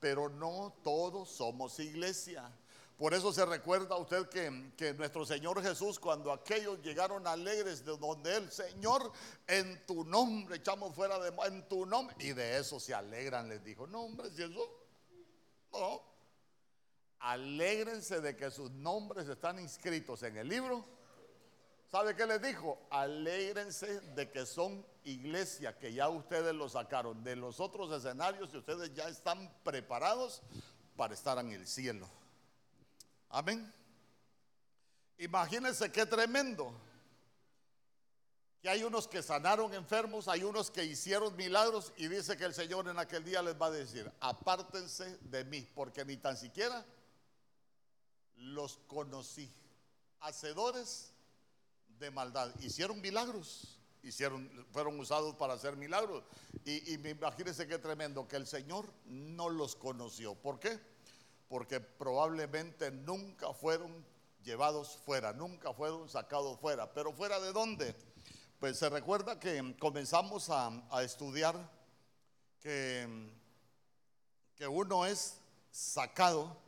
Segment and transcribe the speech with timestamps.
[0.00, 2.50] pero no todos somos iglesia.
[2.96, 7.96] Por eso se recuerda usted que, que, nuestro Señor Jesús, cuando aquellos llegaron alegres de
[7.96, 9.10] donde el Señor,
[9.46, 13.64] en tu nombre echamos fuera de en tu nombre, y de eso se alegran, les
[13.64, 14.68] dijo, no hombre, si eso,
[15.72, 16.02] no,
[17.20, 20.84] alégrense de que sus nombres están inscritos en el libro.
[21.90, 22.86] ¿Sabe qué les dijo?
[22.90, 28.58] Alégrense de que son iglesia, que ya ustedes lo sacaron de los otros escenarios y
[28.58, 30.42] ustedes ya están preparados
[30.96, 32.08] para estar en el cielo.
[33.28, 33.72] Amén.
[35.18, 36.72] Imagínense qué tremendo.
[38.60, 42.54] Que hay unos que sanaron enfermos, hay unos que hicieron milagros y dice que el
[42.54, 46.84] Señor en aquel día les va a decir, apártense de mí, porque ni tan siquiera
[48.36, 49.52] los conocí.
[50.20, 51.12] Hacedores
[51.98, 52.52] de maldad.
[52.60, 56.24] Hicieron milagros, hicieron, fueron usados para hacer milagros.
[56.64, 60.34] Y, y imagínense qué tremendo, que el Señor no los conoció.
[60.34, 60.78] ¿Por qué?
[61.48, 64.04] Porque probablemente nunca fueron
[64.42, 66.92] llevados fuera, nunca fueron sacados fuera.
[66.92, 67.94] Pero fuera de dónde?
[68.58, 71.70] Pues se recuerda que comenzamos a, a estudiar
[72.60, 73.30] que,
[74.56, 75.38] que uno es
[75.70, 76.62] sacado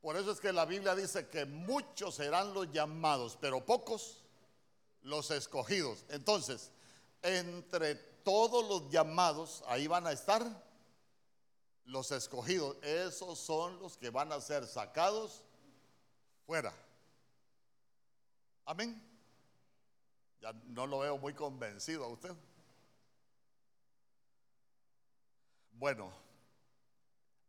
[0.00, 4.22] por eso es que la Biblia dice que muchos serán los llamados, pero pocos
[5.02, 6.04] los escogidos.
[6.08, 6.70] Entonces,
[7.22, 10.42] entre todos los llamados, ahí van a estar
[11.84, 12.76] los escogidos.
[12.82, 15.44] Esos son los que van a ser sacados
[16.46, 16.74] fuera.
[18.64, 19.02] Amén.
[20.40, 22.34] Ya no lo veo muy convencido a usted.
[25.72, 26.12] Bueno,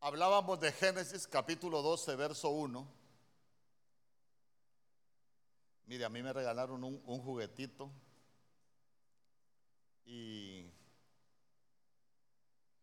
[0.04, 2.88] Hablábamos de Génesis capítulo 12, verso 1.
[5.86, 7.92] Mire, a mí me regalaron un, juguetito
[10.12, 10.70] y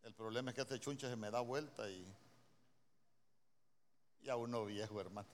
[0.02, 2.10] el problema es que este chunche se me da vuelta y,
[4.22, 5.28] y a uno viejo, hermano.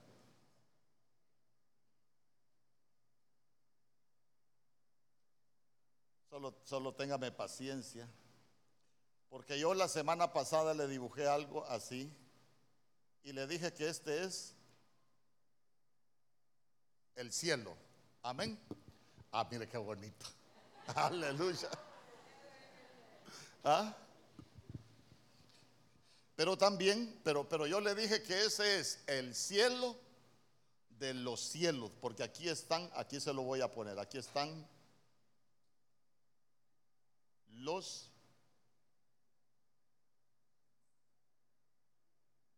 [6.28, 8.08] Solo, solo téngame paciencia.
[9.28, 12.12] Porque yo la semana pasada le dibujé algo así
[13.22, 14.56] y le dije que este es
[17.14, 17.76] el cielo.
[18.24, 18.58] Amén.
[19.30, 20.26] Ah, mire qué bonito.
[20.94, 21.68] Aleluya.
[23.62, 23.94] ¿Ah?
[26.36, 29.96] Pero también, pero, pero yo le dije que ese es el cielo
[30.98, 34.68] de los cielos, porque aquí están, aquí se lo voy a poner, aquí están
[37.52, 38.10] los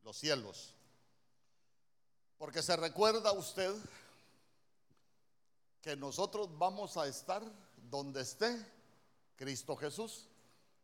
[0.02, 0.72] los cielos.
[2.38, 3.74] Porque se recuerda usted
[5.82, 7.42] que nosotros vamos a estar
[7.90, 8.54] donde esté
[9.36, 10.28] Cristo Jesús.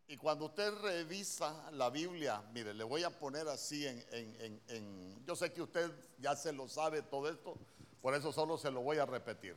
[0.08, 5.34] Y cuando usted revisa la Biblia, mire, le voy a poner así en, en, yo
[5.36, 7.56] sé que usted ya se lo sabe todo esto,
[8.00, 9.56] por eso solo se lo voy a repetir.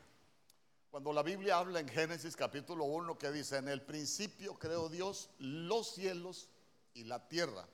[0.91, 5.29] Cuando la Biblia habla en Génesis capítulo 1 que dice, en el principio creó Dios
[5.39, 6.47] los cielos
[6.93, 7.67] y la tierra.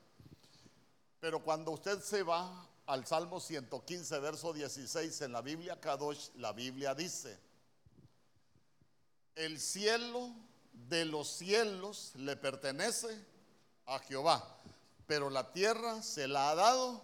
[1.20, 6.52] Pero cuando usted se va al Salmo 115, verso 16 en la Biblia Kadosh, la
[6.52, 7.38] Biblia dice,
[9.36, 10.30] el cielo
[10.88, 13.08] de los cielos le pertenece
[13.86, 14.58] a Jehová,
[15.06, 17.02] pero la tierra se la ha dado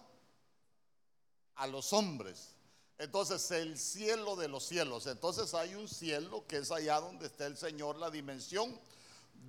[1.55, 2.55] a los hombres.
[2.97, 7.45] Entonces el cielo de los cielos, entonces hay un cielo que es allá donde está
[7.45, 8.77] el Señor, la dimensión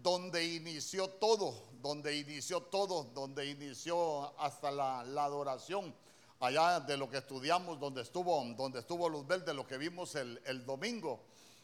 [0.03, 5.95] donde inició todo, donde inició todo, donde inició hasta la, adoración,
[6.39, 10.41] allá de lo que estudiamos, donde estuvo, donde estuvo Luzbel, de lo que vimos el,
[10.47, 11.21] el domingo.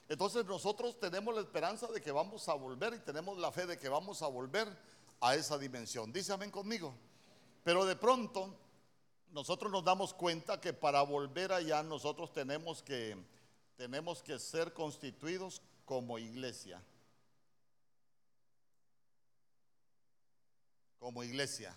[0.08, 3.78] Entonces nosotros tenemos la esperanza de que vamos a volver y tenemos la fe de
[3.78, 4.68] que vamos a volver
[5.20, 6.12] a esa dimensión.
[6.12, 6.94] Dice amén conmigo.
[7.64, 8.54] Pero de pronto
[9.32, 13.16] nosotros nos damos cuenta que para volver allá nosotros tenemos que,
[13.76, 16.80] tenemos que ser constituidos como iglesia.
[21.06, 21.72] como iglesia.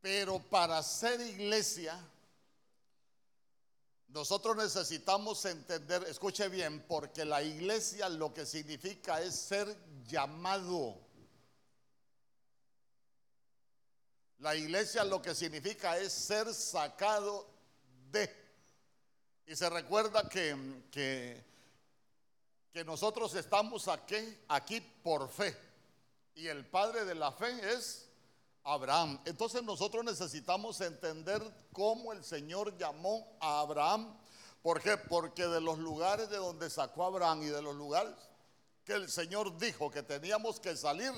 [0.00, 2.02] Pero para ser iglesia,
[4.16, 9.76] nosotros necesitamos entender, escuche bien, porque la iglesia lo que significa es ser
[10.06, 10.98] llamado.
[14.38, 17.46] La iglesia lo que significa es ser sacado
[18.10, 18.34] de.
[19.44, 21.44] Y se recuerda que, que,
[22.72, 25.54] que nosotros estamos aquí, aquí por fe.
[26.34, 28.05] Y el padre de la fe es
[28.66, 29.20] Abraham.
[29.24, 31.42] Entonces nosotros necesitamos entender
[31.72, 34.16] cómo el Señor llamó a Abraham.
[34.62, 34.96] ¿Por qué?
[34.96, 38.14] Porque de los lugares de donde sacó Abraham y de los lugares
[38.84, 41.10] que el Señor dijo que teníamos que salir,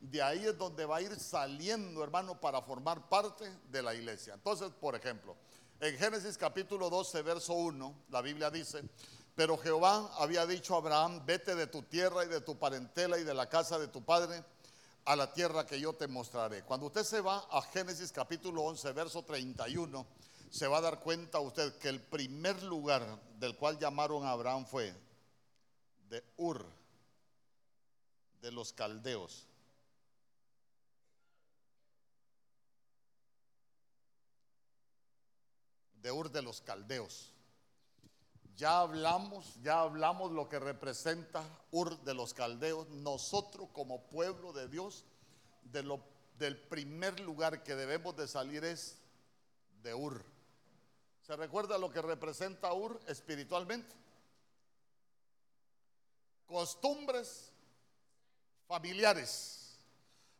[0.00, 4.34] de ahí es donde va a ir saliendo, hermano, para formar parte de la iglesia.
[4.34, 5.36] Entonces, por ejemplo,
[5.80, 8.82] en Génesis capítulo 12, verso 1, la Biblia dice,
[9.36, 13.24] pero Jehová había dicho a Abraham, vete de tu tierra y de tu parentela y
[13.24, 14.44] de la casa de tu padre
[15.04, 16.62] a la tierra que yo te mostraré.
[16.62, 20.06] Cuando usted se va a Génesis capítulo 11, verso 31,
[20.50, 23.02] se va a dar cuenta usted que el primer lugar
[23.38, 24.94] del cual llamaron a Abraham fue
[26.08, 26.64] de Ur,
[28.40, 29.46] de los caldeos.
[35.94, 37.31] De Ur de los caldeos.
[38.56, 42.88] Ya hablamos, ya hablamos lo que representa Ur de los Caldeos.
[42.90, 45.04] Nosotros como pueblo de Dios,
[45.62, 48.98] del primer lugar que debemos de salir es
[49.82, 50.22] de Ur.
[51.22, 53.94] ¿Se recuerda lo que representa Ur espiritualmente?
[56.46, 57.50] Costumbres
[58.66, 59.78] familiares.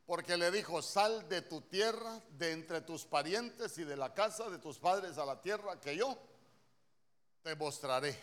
[0.05, 4.50] Porque le dijo, sal de tu tierra, de entre tus parientes y de la casa
[4.50, 6.19] de tus padres a la tierra que yo
[7.43, 8.17] te mostraré.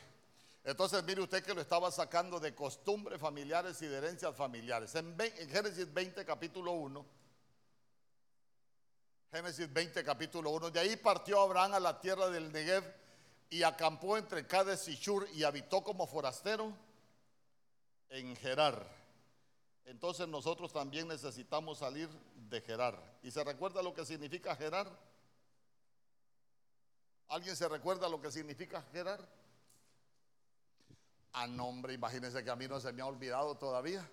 [0.63, 4.93] Entonces mire usted que lo estaba sacando de costumbres familiares y de herencias familiares.
[4.95, 5.15] En,
[5.49, 7.05] Génesis 20 capítulo 1,
[9.31, 12.83] Génesis 20 capítulo 1, de ahí partió Abraham a la tierra del Negev
[13.49, 16.73] y acampó entre Cades y Shur y habitó como forastero
[18.09, 18.85] en Gerar.
[19.85, 22.09] Entonces nosotros también necesitamos salir
[22.49, 22.95] de Gerar.
[23.23, 24.87] ¿Y se recuerda lo que significa Gerar?
[27.29, 29.19] ¿Alguien se recuerda lo que significa Gerar?
[31.33, 34.07] A nombre, imagínense que a mí no se me ha olvidado todavía.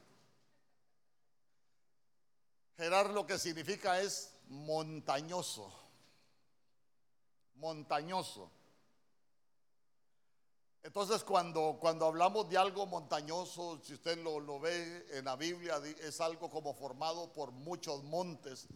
[2.76, 5.72] Gerar lo que significa es montañoso.
[7.54, 8.50] Montañoso.
[10.82, 16.20] Entonces cuando, cuando hablamos de algo montañoso, si usted lo ve en la Biblia, es
[16.20, 18.68] algo como formado por muchos montes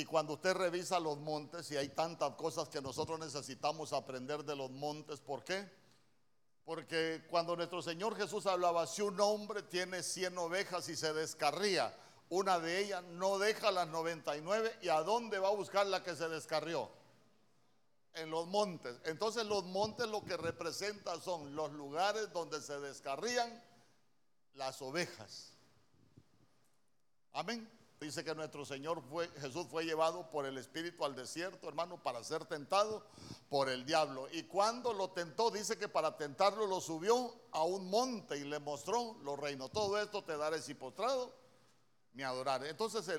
[0.00, 4.56] y cuando usted revisa los montes, y hay tantas cosas que nosotros necesitamos aprender de
[4.56, 5.70] los montes, ¿por qué?
[6.64, 11.94] Porque cuando nuestro Señor Jesús hablaba, si un hombre tiene 100 ovejas y se descarría,
[12.28, 16.16] una de ellas no deja las 99, ¿y a dónde va a buscar la que
[16.16, 16.90] se descarrió?
[18.14, 18.96] En los montes.
[19.04, 23.62] Entonces los montes lo que representan son los lugares donde se descarrían
[24.54, 25.52] las ovejas.
[27.32, 27.68] Amén.
[28.04, 32.22] Dice que nuestro Señor fue, Jesús fue llevado por el Espíritu al desierto, hermano, para
[32.22, 33.06] ser tentado
[33.48, 34.28] por el diablo.
[34.30, 38.58] Y cuando lo tentó, dice que para tentarlo lo subió a un monte y le
[38.58, 39.72] mostró los reinos.
[39.72, 41.34] Todo esto te daré si postrado
[42.12, 42.68] me adoraré.
[42.68, 43.10] Entonces,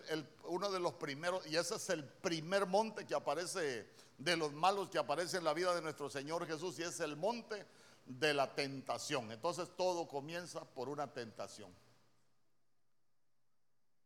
[0.43, 3.89] uno de los primeros, y ese es el primer monte que aparece
[4.19, 7.15] de los malos que aparece en la vida de nuestro Señor Jesús, y es el
[7.15, 7.65] monte
[8.05, 9.31] de la tentación.
[9.31, 11.73] Entonces, todo comienza por una tentación.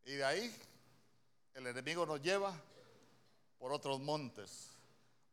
[0.05, 0.55] Y de ahí
[1.53, 2.53] el enemigo nos lleva
[3.57, 4.71] por otros montes.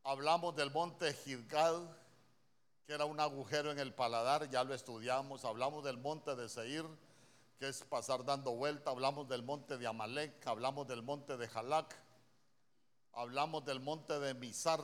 [0.02, 1.88] Hablamos del monte Gilgal,
[2.86, 5.44] que era un agujero en el paladar, ya lo estudiamos.
[5.44, 6.84] Hablamos del monte de Seir,
[7.58, 8.90] que es pasar dando vuelta.
[8.90, 11.94] Hablamos del monte de Amalek, hablamos del monte de Jalak,
[13.12, 14.80] hablamos del monte de Mizar,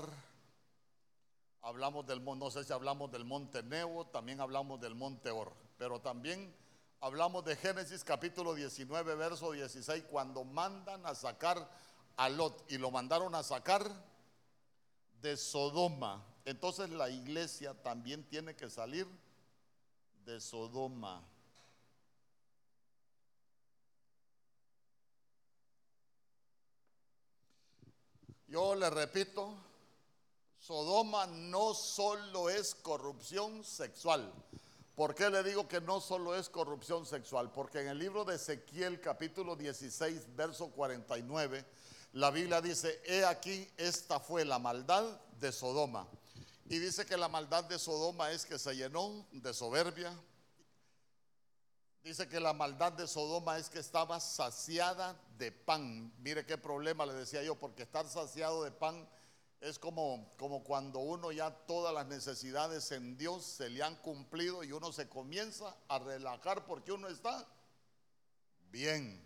[1.60, 6.00] hablamos del no sé si hablamos del monte Nebo, también hablamos del monte Or, pero
[6.00, 6.52] también
[7.02, 11.68] hablamos de Génesis capítulo 19, verso 16, cuando mandan a sacar
[12.16, 13.84] a Lot y lo mandaron a sacar
[15.20, 16.24] de Sodoma.
[16.44, 19.08] Entonces la iglesia también tiene que salir
[20.24, 21.24] de Sodoma.
[28.46, 29.56] Yo le repito,
[30.60, 34.32] Sodoma no solo es corrupción sexual.
[34.94, 37.50] ¿Por qué le digo que no solo es corrupción sexual?
[37.50, 41.64] Porque en el libro de Ezequiel capítulo 16, verso 49,
[42.12, 46.06] la Biblia dice, he aquí, esta fue la maldad de Sodoma.
[46.66, 50.14] Y dice que la maldad de Sodoma es que se llenó de soberbia.
[52.04, 56.12] Dice que la maldad de Sodoma es que estaba saciada de pan.
[56.18, 59.08] Mire qué problema le decía yo, porque estar saciado de pan
[59.62, 64.64] es como, como cuando uno ya todas las necesidades en Dios se le han cumplido
[64.64, 67.46] y uno se comienza a relajar porque uno está
[68.72, 69.24] bien.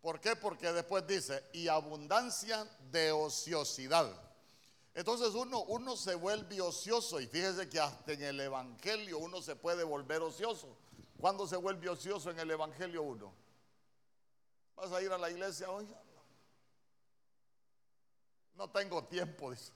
[0.00, 0.34] ¿Por qué?
[0.34, 4.12] Porque después dice, y abundancia de ociosidad.
[4.94, 9.54] Entonces uno, uno se vuelve ocioso y fíjese que hasta en el Evangelio uno se
[9.54, 10.76] puede volver ocioso.
[11.20, 13.32] ¿Cuándo se vuelve ocioso en el Evangelio uno?
[14.74, 15.86] ¿Vas a ir a la iglesia hoy?
[18.58, 19.72] No tengo tiempo, dice.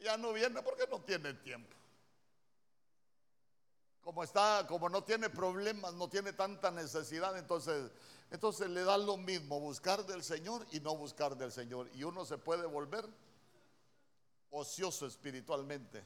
[0.00, 1.76] Ya no viene porque no tiene tiempo.
[4.00, 7.92] como está, como no tiene problemas, no tiene tanta necesidad, entonces,
[8.32, 11.88] entonces le da lo mismo buscar del Señor y no buscar del Señor.
[11.94, 13.08] Y uno se puede volver
[14.50, 16.02] ocioso espiritualmente.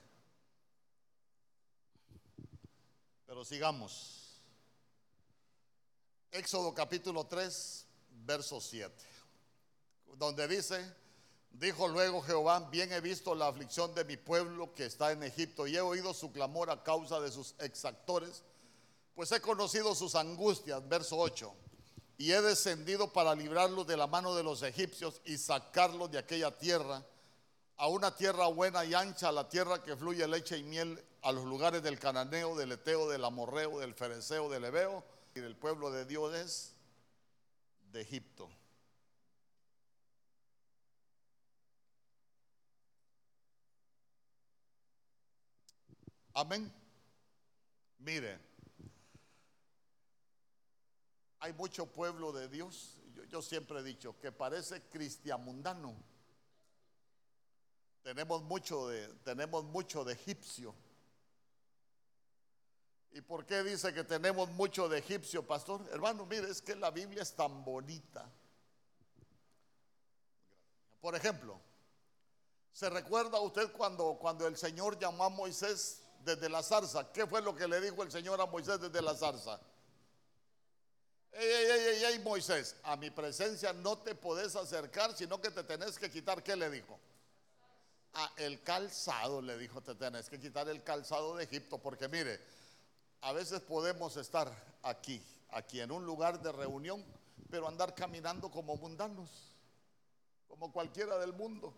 [3.27, 4.41] Pero sigamos.
[6.33, 7.87] Éxodo capítulo 3,
[8.27, 8.95] verso 7,
[10.17, 10.95] donde dice,
[11.51, 15.67] dijo luego Jehová, bien he visto la aflicción de mi pueblo que está en Egipto
[15.67, 18.43] y he oído su clamor a causa de sus exactores,
[19.15, 21.53] pues he conocido sus angustias, verso 8,
[22.19, 26.57] y he descendido para librarlos de la mano de los egipcios y sacarlos de aquella
[26.57, 27.05] tierra
[27.79, 31.33] a una tierra buena y ancha, a la tierra que fluye leche y miel, a
[31.33, 35.91] los lugares del cananeo, del eteo, del amorreo, del fereceo, del ebeo y del pueblo
[35.91, 36.73] de Dios es
[37.93, 38.49] de Egipto.
[46.37, 46.71] Amén.
[47.99, 48.38] Mire,
[51.38, 52.99] hay mucho pueblo de Dios.
[53.31, 55.97] Yo, siempre he dicho que parece cristiamundano
[58.02, 60.75] tenemos mucho de, tenemos mucho de egipcio.
[63.12, 65.88] ¿Y por qué dice que tenemos mucho de egipcio, pastor?
[65.90, 68.31] Hermano, mire, es que la Biblia es tan bonita.
[71.00, 71.59] Por ejemplo,
[72.73, 77.11] ¿se recuerda usted cuando, cuando el Señor llamó a Moisés desde la zarza?
[77.12, 79.59] ¿Qué fue lo que le dijo el Señor a Moisés desde la zarza?
[81.33, 85.62] Ey, ey, ey, ey, Moisés, a mi presencia no te podés acercar, sino que te
[85.62, 86.42] tenés que quitar.
[86.42, 86.99] ¿Qué le dijo?
[88.14, 92.40] Ah, el calzado, le dijo, te tenés que quitar el calzado de Egipto, porque mire,
[93.21, 94.50] a veces podemos estar
[94.83, 97.04] aquí, aquí en un lugar de reunión,
[97.50, 99.52] pero andar caminando como mundanos,
[100.49, 101.75] como cualquiera del mundo.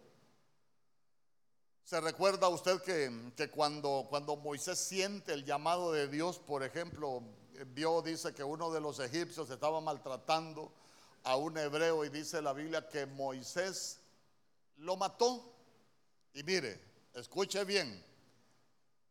[1.89, 7.23] ¿Se recuerda usted que, que cuando, cuando Moisés siente el llamado de Dios, por ejemplo,
[7.69, 10.71] vio, dice que uno de los egipcios estaba maltratando
[11.25, 14.01] a un hebreo y dice la Biblia que Moisés
[14.77, 15.51] lo mató?
[16.35, 16.79] Y mire,
[17.15, 18.05] escuche bien,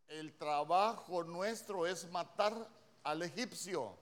[0.08, 2.70] el trabajo nuestro es matar
[3.04, 3.98] al egipcio.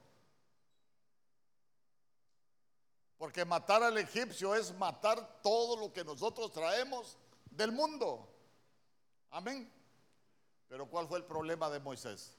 [3.17, 7.17] Porque matar al egipcio es matar todo lo que nosotros traemos
[7.51, 8.34] del mundo.
[9.35, 9.69] Amén.
[10.69, 12.37] Pero ¿cuál fue el problema de Moisés?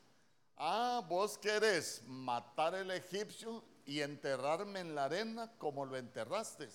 [0.56, 6.70] Ah, vos querés matar al egipcio y enterrarme en la arena como lo enterraste.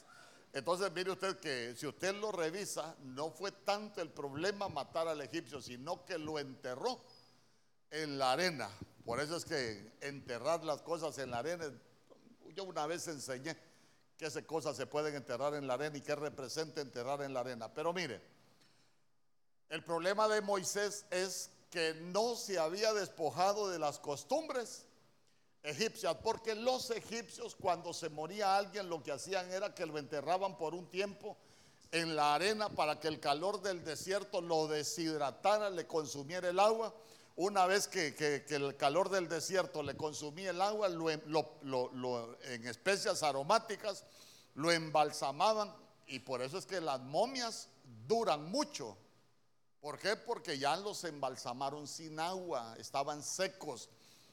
[0.54, 5.22] Entonces mire usted que si usted lo revisa, no fue tanto el problema matar al
[5.22, 7.04] egipcio, sino que lo enterró
[7.90, 8.70] en la arena.
[9.04, 11.66] Por eso es que enterrar las cosas en la arena,
[12.54, 13.58] yo una vez enseñé
[14.16, 17.40] que esas cosas se pueden enterrar en la arena y qué representa enterrar en la
[17.40, 17.74] arena.
[17.74, 18.22] Pero mire,
[19.72, 24.86] el problema de Moisés es que no se había despojado de las costumbres
[25.64, 30.58] egipcias, porque los egipcios cuando se moría alguien lo que hacían era que lo enterraban
[30.58, 31.38] por un tiempo
[31.94, 36.94] en la arena para que el calor del desierto lo deshidratara, le consumiera el agua.
[37.38, 44.04] Una vez que, el calor del desierto le consumía el agua, lo, en especias aromáticas
[44.56, 45.74] lo embalsamaban
[46.08, 47.70] y por eso es que las momias
[48.06, 48.98] duran mucho.
[49.82, 50.16] ¿Por qué?
[50.16, 53.90] Porque ya los embalsamaron sin agua, estaban secos.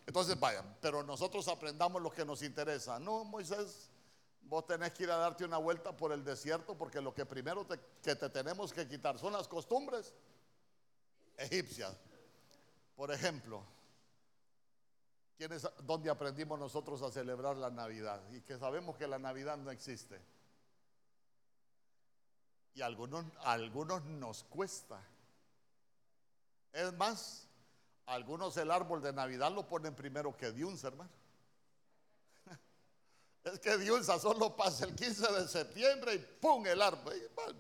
[0.07, 2.99] Entonces, vaya, pero nosotros aprendamos lo que nos interesa.
[2.99, 3.90] No, Moisés,
[4.43, 7.67] vos tenés que ir a darte una vuelta por el desierto porque lo que primero
[7.67, 10.14] que te tenemos que quitar son las costumbres
[11.38, 11.97] egipcias.
[12.95, 13.62] Por ejemplo,
[15.85, 18.21] ¿dónde aprendimos nosotros a celebrar la Navidad?
[18.33, 20.21] Y que sabemos que la Navidad no existe.
[22.75, 25.00] Y algunos, a algunos nos cuesta.
[26.73, 27.47] Es más,
[28.07, 31.11] algunos el árbol de Navidad lo ponen primero que Diunza, hermano.
[33.45, 36.67] Es que Diunza solo pasa el 15 de septiembre y ¡pum!
[36.67, 37.15] el árbol.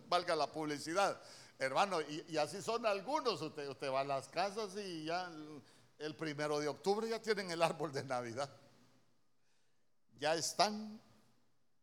[0.08, 1.20] Valga la publicidad.
[1.58, 3.42] Hermano, y, así son algunos.
[3.42, 5.30] Usted, va a las casas y ya
[5.98, 8.48] el, primero de octubre ya tienen el árbol de Navidad.
[10.20, 11.00] Ya están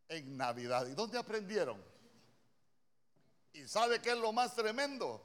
[0.07, 0.87] en Navidad.
[0.87, 1.81] ¿Y dónde aprendieron?
[3.53, 5.21] ¿Y sabe qué es lo más tremendo?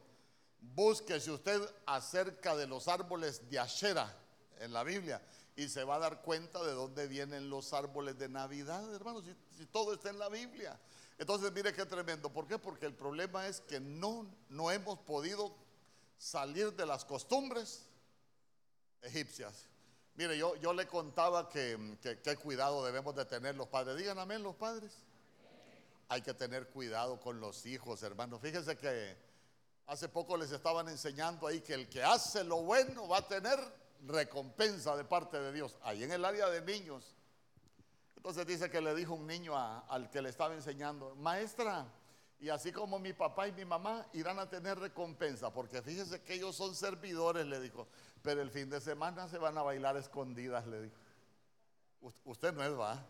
[0.61, 4.14] Búsquese usted acerca de los árboles de Ashera
[4.59, 5.21] en la Biblia
[5.57, 9.25] y se va a dar cuenta de dónde vienen los árboles de Navidad, hermanos,
[9.57, 10.79] si, todo está en la Biblia.
[11.19, 12.33] Entonces, mire qué tremendo.
[12.33, 12.59] ¿Por qué?
[12.59, 15.55] Porque el problema es que no, no hemos podido
[16.17, 17.85] salir de las costumbres
[19.02, 19.67] egipcias.
[20.14, 23.97] Mire, yo, yo le contaba que, qué cuidado debemos de tener los padres.
[23.97, 24.93] Digan amén los padres.
[26.09, 28.40] Hay que tener cuidado con los hijos, hermanos.
[28.40, 29.17] Fíjense que
[29.90, 33.59] Hace poco les estaban enseñando ahí que el que hace lo bueno va a tener
[34.06, 35.76] recompensa de parte de Dios.
[35.82, 37.16] Ahí en el área de niños.
[38.14, 41.88] Entonces dice que le dijo un niño al que le estaba enseñando, maestra,
[42.38, 46.35] y así como mi papá y mi mamá irán a tener recompensa, porque fíjese que
[46.35, 47.88] ellos son servidores, le dijo,
[48.23, 50.97] pero el fin de semana se van a bailar escondidas, le dijo.
[52.26, 53.04] Usted no es, va.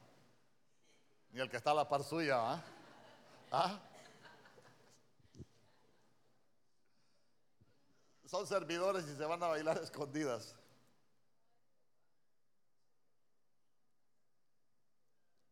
[1.32, 2.64] Ni el que está a la par suya, va.
[3.52, 3.80] ¿Ah?
[8.30, 10.54] Son servidores y se van a bailar escondidas.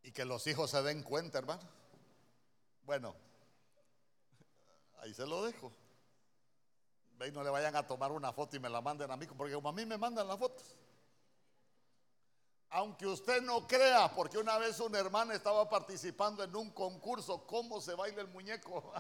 [0.05, 1.69] Y que los hijos se den cuenta, hermano.
[2.85, 3.17] Bueno,
[4.99, 5.73] ahí se lo dejo.
[7.17, 9.27] Ve y no le vayan a tomar una foto y me la manden a mí,
[9.27, 10.77] porque como a mí me mandan las fotos.
[12.71, 17.81] Aunque usted no crea, porque una vez una hermana estaba participando en un concurso, ¿cómo
[17.81, 18.93] se baila el muñeco?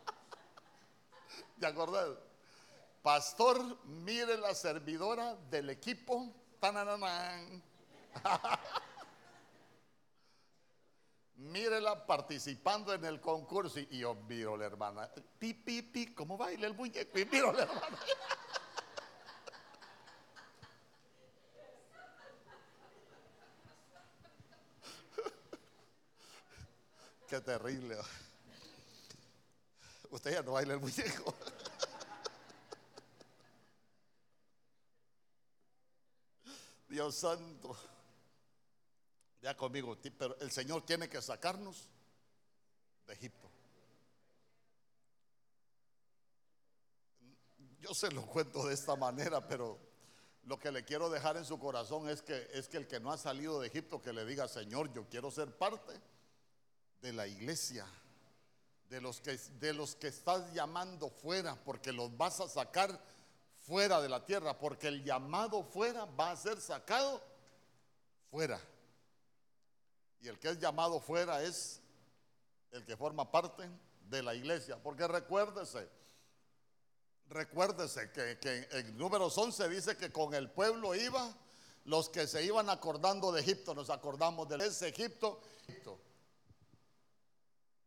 [1.58, 2.29] ¿De acuerdo?
[3.02, 6.34] Pastor, mire la servidora del equipo.
[11.36, 15.08] Mírela participando en el concurso y, yo miro la hermana.
[15.38, 17.18] Pi, pi, pi, ¿cómo baila el muñeco?
[17.18, 17.96] Y miro la hermana.
[27.26, 27.96] Qué terrible.
[30.10, 31.34] Usted ya no baila el muñeco.
[37.00, 37.74] Dios santo.
[39.40, 41.88] Ya conmigo, pero el Señor tiene que sacarnos
[43.06, 43.50] de Egipto.
[47.78, 49.78] Yo se lo cuento de esta manera, pero
[50.44, 53.10] lo que le quiero dejar en su corazón es que es que el que no
[53.10, 55.98] ha salido de Egipto que le diga, "Señor, yo quiero ser parte
[57.00, 57.86] de la iglesia."
[58.90, 63.02] De los que de los que estás llamando fuera, porque los vas a sacar
[63.70, 67.22] fuera de la tierra, porque el llamado fuera va a ser sacado
[68.28, 68.60] fuera.
[70.20, 71.80] Y el que es llamado fuera es
[72.72, 73.70] el que forma parte
[74.08, 74.76] de la iglesia.
[74.82, 75.88] Porque recuérdese,
[77.28, 81.32] recuérdese que, que en números 11 dice que con el pueblo iba
[81.84, 83.72] los que se iban acordando de Egipto.
[83.72, 85.40] Nos acordamos de ese Egipto.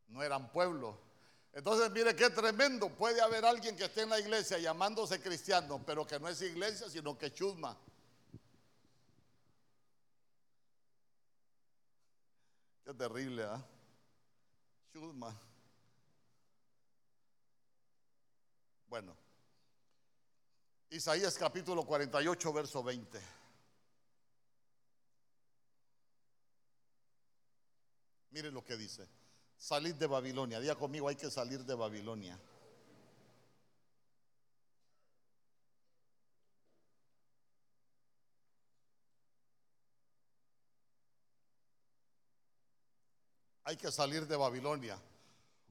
[0.08, 0.97] No eran pueblo.
[1.53, 2.89] Entonces, mire qué tremendo.
[2.89, 6.89] Puede haber alguien que esté en la iglesia llamándose cristiano, pero que no es iglesia,
[6.89, 7.77] sino que chusma.
[12.83, 13.63] Qué terrible, ¿ah?
[14.91, 15.39] Chusma.
[18.87, 19.15] Bueno,
[20.89, 23.21] Isaías capítulo 48, verso 20.
[28.31, 29.07] Mire lo que dice.
[29.63, 30.60] Salir de Babilonia.
[30.60, 32.38] Diga conmigo, hay que salir de Babilonia.
[43.63, 44.99] hay que salir de Babilonia.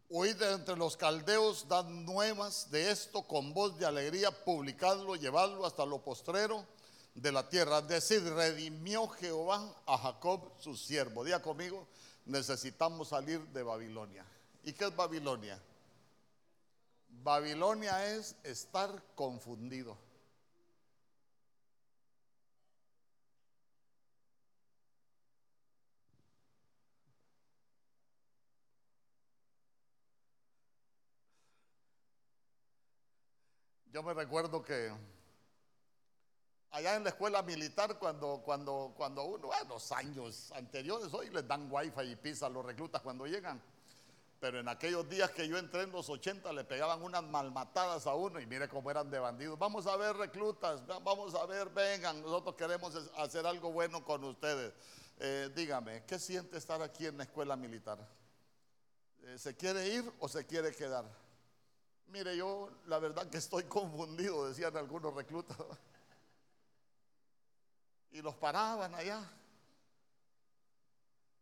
[0.08, 5.66] Oíd de entre los caldeos, dad nuevas de esto con voz de alegría, publicadlo, llevadlo
[5.66, 6.66] hasta lo postrero
[7.14, 7.82] de la tierra.
[7.82, 11.24] Decid, redimió Jehová a Jacob su siervo.
[11.24, 11.86] Día conmigo,
[12.24, 14.24] necesitamos salir de Babilonia.
[14.64, 15.60] ¿Y qué es Babilonia?
[17.08, 19.96] Babilonia es estar confundido.
[33.92, 34.90] Yo me recuerdo que
[36.72, 41.46] allá en la escuela militar, cuando, cuando, cuando uno, en los años anteriores, hoy les
[41.46, 43.62] dan wifi y pizza a los reclutas cuando llegan.
[44.40, 48.14] Pero en aquellos días que yo entré en los 80 le pegaban unas malmatadas a
[48.14, 49.56] uno y mire cómo eran de bandidos.
[49.56, 54.72] Vamos a ver reclutas, vamos a ver, vengan, nosotros queremos hacer algo bueno con ustedes.
[55.20, 57.98] Eh, dígame, ¿qué siente estar aquí en la escuela militar?
[59.22, 61.04] Eh, ¿Se quiere ir o se quiere quedar?
[62.08, 65.56] Mire, yo la verdad que estoy confundido, decían algunos reclutas.
[68.12, 69.22] Y los paraban allá,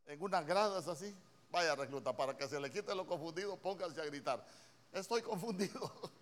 [0.06, 1.14] en unas gradas así.
[1.50, 4.46] Vaya recluta, para que se le quite lo confundido, pónganse a gritar.
[4.92, 5.92] Estoy confundido.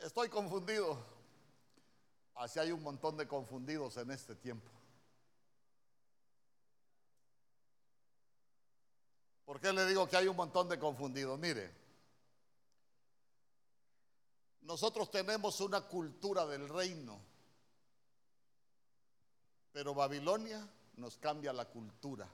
[0.00, 0.98] Estoy confundido.
[2.34, 4.68] Así hay un montón de confundidos en este tiempo.
[9.44, 11.38] ¿Por qué le digo que hay un montón de confundidos?
[11.38, 11.81] Mire,
[14.62, 17.20] nosotros tenemos una cultura del reino,
[19.72, 22.28] pero Babilonia nos cambia la cultura.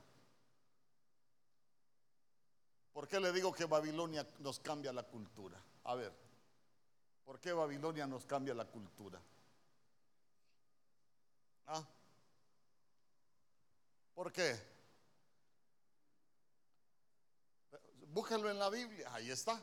[2.93, 5.63] ¿Por qué le digo que Babilonia nos cambia la cultura?
[5.85, 6.13] A ver,
[7.29, 9.21] ¿Por qué Babilonia nos cambia la cultura?
[11.67, 11.87] ¿Ah?
[14.15, 14.59] ¿Por qué?
[18.07, 19.63] Búsquenlo en la Biblia, ahí está.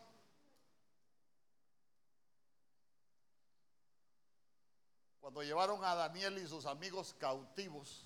[5.26, 8.04] Cuando llevaron a Daniel y sus amigos cautivos,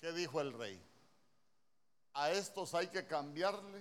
[0.00, 0.84] ¿qué dijo el rey?
[2.14, 3.80] A estos hay que cambiarle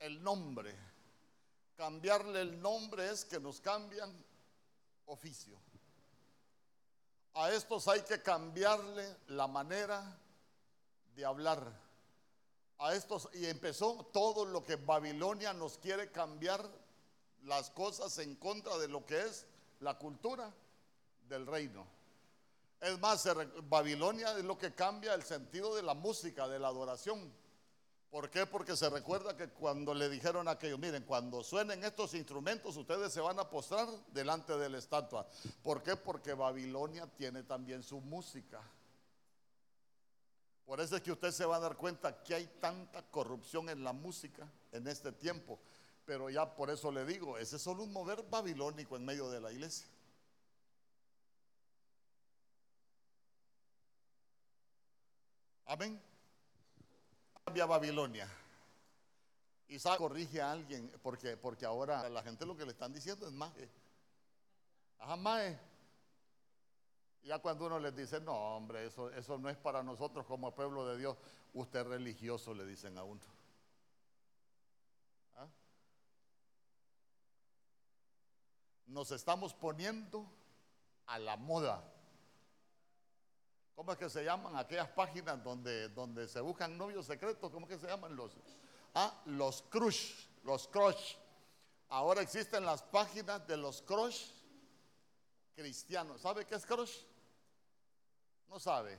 [0.00, 0.74] el nombre.
[1.76, 4.12] Cambiarle el nombre es que nos cambian
[5.04, 5.56] oficio.
[7.34, 10.18] A estos hay que cambiarle la manera
[11.14, 11.62] de hablar.
[12.78, 16.68] A estos, y empezó todo lo que Babilonia nos quiere cambiar,
[17.44, 19.46] las cosas en contra de lo que es
[19.80, 20.52] la cultura
[21.28, 21.86] del reino.
[22.80, 23.28] Es más,
[23.68, 27.32] Babilonia es lo que cambia el sentido de la música, de la adoración.
[28.10, 28.46] ¿Por qué?
[28.46, 33.12] Porque se recuerda que cuando le dijeron a aquellos, miren, cuando suenen estos instrumentos, ustedes
[33.12, 35.26] se van a postrar delante de la estatua.
[35.62, 35.96] ¿Por qué?
[35.96, 38.62] Porque Babilonia tiene también su música.
[40.64, 43.84] Por eso es que usted se va a dar cuenta que hay tanta corrupción en
[43.84, 45.58] la música en este tiempo.
[46.06, 49.40] Pero ya por eso le digo, ese es solo un mover babilónico en medio de
[49.40, 49.88] la iglesia.
[55.66, 56.00] Amén.
[57.44, 58.28] Cambia Babilonia.
[59.68, 63.32] Y corrige a alguien, porque, porque ahora la gente lo que le están diciendo es
[63.32, 63.52] más.
[65.00, 65.56] Ajá, más.
[67.24, 70.86] Ya cuando uno les dice, no, hombre, eso, eso no es para nosotros como pueblo
[70.86, 71.16] de Dios,
[71.52, 73.35] usted es religioso, le dicen a uno.
[78.86, 80.26] Nos estamos poniendo
[81.06, 81.82] a la moda.
[83.74, 87.50] ¿Cómo es que se llaman aquellas páginas donde, donde se buscan novios secretos?
[87.52, 88.32] ¿Cómo es que se llaman los?
[88.94, 91.14] Ah, los crush, los crush.
[91.88, 94.30] Ahora existen las páginas de los crush
[95.54, 96.22] cristianos.
[96.22, 97.02] ¿Sabe qué es crush?
[98.48, 98.98] No sabe.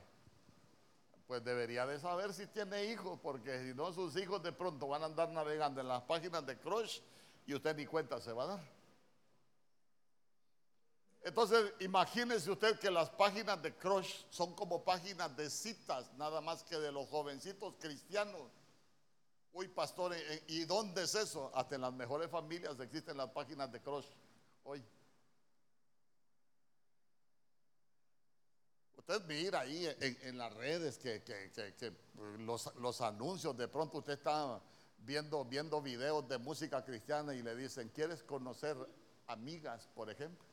[1.26, 5.02] Pues debería de saber si tiene hijos, porque si no sus hijos de pronto van
[5.02, 7.00] a andar navegando en las páginas de crush
[7.46, 8.77] y usted ni cuenta se va a dar.
[11.22, 16.62] Entonces, imagínese usted que las páginas de crush son como páginas de citas, nada más
[16.62, 18.50] que de los jovencitos cristianos.
[19.52, 20.14] Uy, pastor,
[20.46, 21.50] ¿y dónde es eso?
[21.54, 24.06] Hasta en las mejores familias existen las páginas de crush.
[24.62, 24.84] Hoy.
[28.96, 31.22] Usted mira ahí en, las redes que,
[32.38, 34.60] los, los, anuncios, de pronto usted está
[34.98, 38.76] viendo, viendo videos de música cristiana y le dicen, ¿quieres conocer
[39.26, 40.47] amigas, por ejemplo?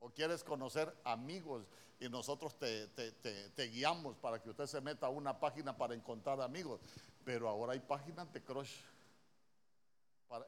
[0.00, 1.66] O quieres conocer amigos
[1.98, 6.80] y nosotros te, guiamos para que usted se meta a una página para encontrar amigos.
[7.24, 8.74] Pero ahora hay páginas de crush.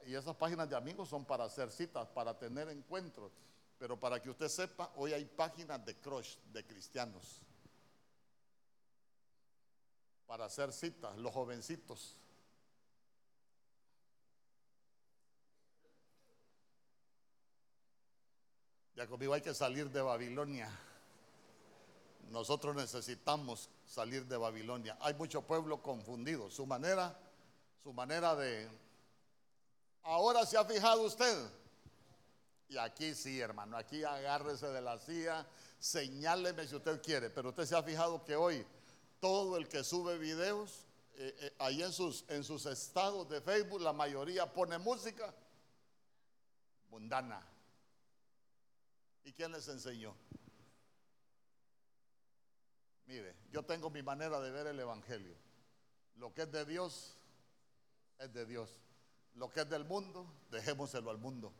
[0.05, 3.31] y esas páginas de amigos son para hacer citas, para tener encuentros.
[3.79, 7.41] Pero para que usted sepa, hoy hay páginas de crush de cristianos.
[10.27, 12.15] Para hacer citas, los jovencitos.
[18.99, 20.69] Ya conmigo hay que salir de Babilonia.
[22.31, 24.97] Nosotros necesitamos salir de Babilonia.
[24.99, 26.51] Hay mucho pueblo confundido.
[26.51, 27.17] Su manera,
[27.81, 28.67] su manera de...
[30.03, 31.49] Ahora se ha fijado usted.
[32.67, 35.47] Y aquí sí, hermano, aquí agárrese de la silla,
[35.79, 38.67] señáleme si usted quiere, pero usted se ha fijado que hoy
[39.21, 43.79] todo el que sube videos, eh, eh, ahí en sus, en sus estados de Facebook,
[43.79, 45.33] la mayoría pone música
[46.89, 47.41] mundana.
[49.29, 50.15] ¿Y quién les enseñó?
[53.05, 55.35] Mire, yo tengo mi manera de ver el Evangelio.
[56.15, 57.15] Lo que es de Dios,
[58.17, 58.71] es de Dios.
[59.35, 61.53] Lo que es del mundo, dejémoselo al mundo.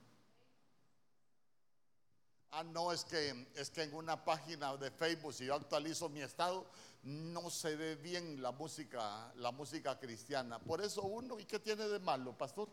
[2.50, 6.22] Ah, no, es que, es que en una página de Facebook, si yo actualizo mi
[6.22, 6.66] estado,
[7.04, 10.58] no se ve bien la música, la música cristiana.
[10.58, 12.68] Por eso uno, ¿y qué tiene de malo, pastor?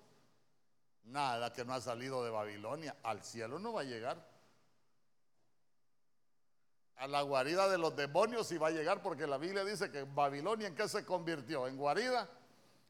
[1.05, 2.97] Nada que no ha salido de Babilonia.
[3.03, 4.36] Al cielo no va a llegar
[6.97, 10.05] a la guarida de los demonios y va a llegar porque la Biblia dice que
[10.05, 11.67] Babilonia en qué se convirtió?
[11.67, 12.29] En guarida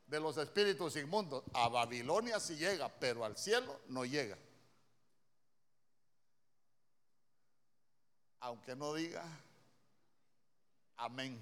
[0.07, 1.43] de los espíritus inmundos.
[1.55, 4.39] A Babilonia sí llega, pero al cielo no llega.
[8.41, 9.25] Aunque no diga
[10.97, 11.41] amén.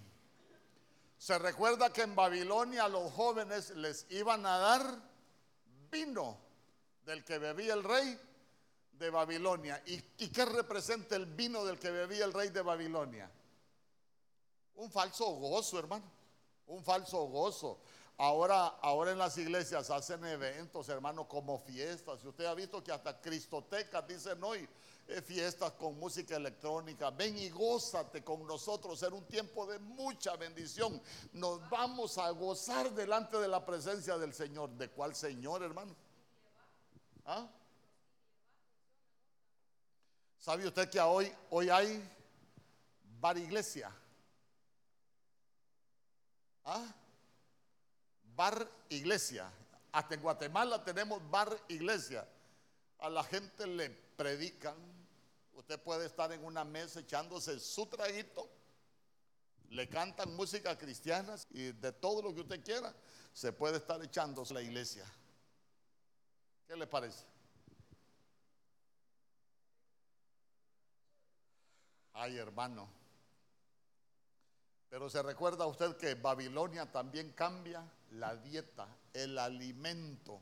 [1.19, 4.83] Se recuerda que en Babilonia a los jóvenes les iban a dar
[5.91, 6.39] vino
[7.05, 8.19] del que bebía el rey
[8.99, 9.83] de Babilonia.
[9.87, 13.31] ¿Y, qué representa el vino del que bebía el rey de Babilonia?
[14.77, 16.05] Un falso gozo, hermano.
[16.67, 17.81] Un falso gozo.
[18.17, 22.23] Ahora, ahora en las iglesias hacen eventos, hermano, como fiestas.
[22.23, 24.69] Y usted ha visto que hasta cristotecas dicen hoy
[25.09, 27.11] eh, fiestas con música electrónica.
[27.11, 29.03] Ven y gózate con nosotros.
[29.03, 31.03] Era un tiempo de mucha bendición.
[31.33, 34.71] Nos vamos a gozar delante de la presencia del Señor.
[34.71, 35.97] ¿De cuál Señor, hermano?
[37.27, 37.49] ¿Ah?
[40.45, 42.07] ¿Sabe usted que hoy, hoy hay
[43.19, 43.91] bar iglesia?
[46.67, 46.85] ¿Ah?
[48.37, 49.51] Bar iglesia.
[49.91, 52.29] Hasta en Guatemala tenemos bar iglesia.
[52.99, 54.77] A la gente le predican.
[55.55, 58.47] Usted puede estar en una mesa echándose su traguito.
[59.71, 62.95] Le cantan música cristiana y de todo lo que usted quiera,
[63.33, 65.07] se puede estar echándose la iglesia.
[66.67, 67.34] ¿Qué le parece?
[72.15, 72.89] Ay, hermano.
[74.89, 80.41] Pero se recuerda usted que Babilonia también cambia la dieta, el alimento.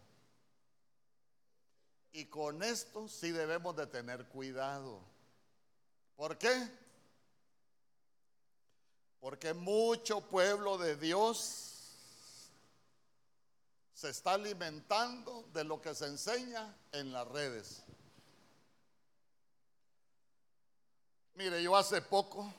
[2.12, 5.00] Y con esto sí debemos de tener cuidado.
[6.16, 6.68] ¿Por qué?
[9.18, 11.72] Porque mucho pueblo de Dios
[13.94, 17.82] se está alimentando de lo que se enseña en las redes.
[21.42, 22.54] Mire, yo hace poco,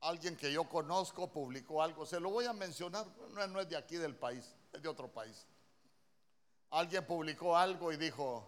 [0.00, 3.06] alguien que yo conozco publicó algo, se lo voy a mencionar,
[3.48, 5.46] no, es de aquí del país, es de otro país.
[6.68, 8.46] Alguien publicó algo y dijo,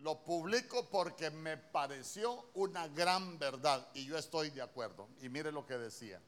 [0.00, 5.08] lo publico porque me pareció una gran verdad y yo estoy de acuerdo.
[5.22, 6.20] Y mire lo que decía.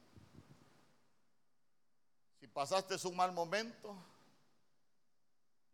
[2.39, 3.95] Si pasaste un mal momento,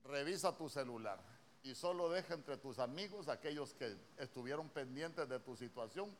[0.03, 1.36] revisa tu celular
[1.67, 6.15] y solo deja entre tus amigos aquellos que estuvieron pendientes de tu situación,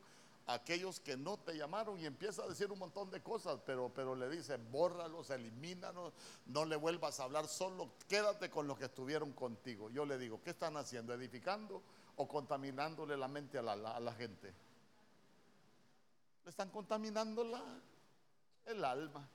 [0.46, 4.14] aquellos que no te llamaron y empieza a decir un montón de cosas, pero, pero
[4.14, 6.12] le dice, bórralos, elimínalos,
[6.46, 9.88] no le vuelvas a hablar, solo quédate con los que estuvieron contigo.
[9.88, 11.14] Yo le digo, ¿qué están haciendo?
[11.14, 11.82] ¿Edificando
[12.16, 14.52] o contaminándole la mente a la, a la gente?
[16.44, 17.62] Le están contaminando la,
[18.66, 19.26] el alma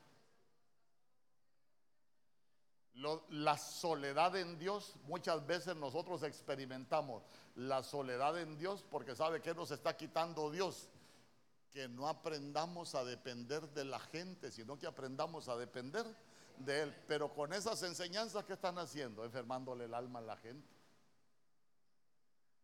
[2.95, 7.23] la soledad en Dios, muchas veces nosotros experimentamos
[7.56, 10.89] la soledad en Dios porque sabe que nos está quitando Dios.
[11.71, 16.06] Que no aprendamos a depender de la gente, sino que aprendamos a depender
[16.58, 16.95] de Él.
[17.08, 20.67] Pero con esas enseñanzas que están haciendo, enfermándole el alma a la gente.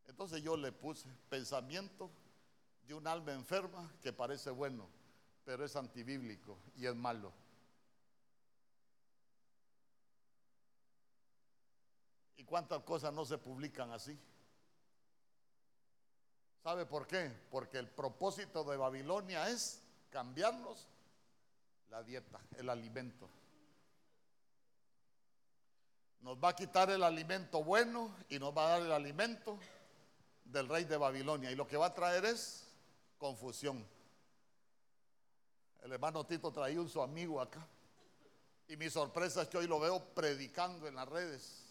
[0.07, 2.09] Entonces yo le puse pensamiento
[2.87, 4.87] de un alma enferma que parece bueno,
[5.43, 7.31] pero es antibíblico y es malo.
[12.49, 14.17] Cuántas cosas no se publican así?
[16.63, 17.31] ¿Sabe por qué?
[17.49, 20.87] Porque el propósito de Babilonia es cambiarnos
[21.89, 23.29] la dieta, el alimento.
[26.21, 29.57] Nos va a quitar el alimento bueno y nos va a dar el alimento
[30.43, 31.49] del rey de Babilonia.
[31.49, 32.67] Y lo que va a traer es
[33.17, 33.85] confusión.
[35.81, 37.65] El hermano Tito traía un su amigo acá.
[38.67, 41.68] Y mi sorpresa es que hoy lo veo predicando en las redes.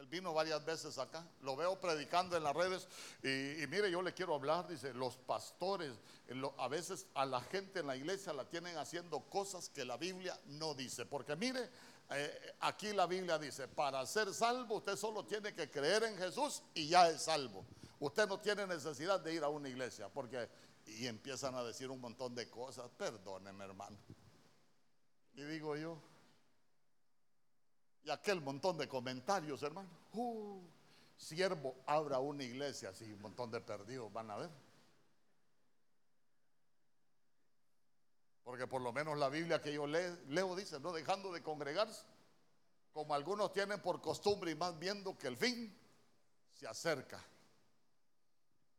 [0.00, 2.88] Él vino varias veces acá, lo veo predicando en las redes
[3.22, 5.92] y, mire, yo le quiero hablar, dice, los pastores,
[6.56, 10.40] a veces a la gente en la iglesia la tienen haciendo cosas que la Biblia
[10.46, 11.68] no dice, porque mire,
[12.08, 16.62] eh, aquí la Biblia dice, para ser salvo usted solo tiene que creer en Jesús
[16.72, 17.66] y ya es salvo.
[17.98, 20.48] Usted no tiene necesidad de ir a una iglesia, porque,
[20.86, 23.98] y empiezan a decir un montón de cosas, perdóneme hermano.
[25.34, 26.00] Y digo yo,
[28.04, 29.88] y aquel montón de comentarios, hermano.
[30.12, 30.60] Uh,
[31.16, 34.50] siervo, abra una iglesia, así un montón de perdidos van a ver.
[38.42, 42.04] Porque por lo menos la Biblia que yo leo, dice, no dejando de congregarse,
[42.92, 45.76] como algunos tienen por costumbre y más viendo que el fin
[46.54, 47.22] se acerca.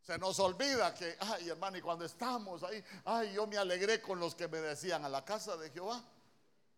[0.02, 4.20] Se nos olvida que, ay hermano, y cuando estamos ahí, ay, yo me alegré con
[4.20, 6.04] los que me decían a la casa de Jehová,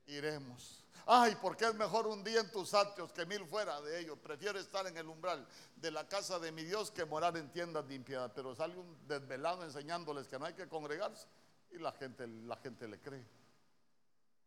[0.08, 0.84] iremos.
[1.06, 4.18] Ay, porque es mejor un día en tus atrios que mil fuera de ellos.
[4.20, 7.88] Prefiero estar en el umbral de la casa de mi Dios que morar en tiendas
[7.88, 8.32] de impiedad.
[8.34, 11.28] Pero sale un desvelado enseñándoles que no hay que congregarse
[11.72, 13.26] y la gente, la gente le cree.